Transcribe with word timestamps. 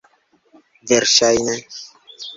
Verŝajne. 0.93 1.59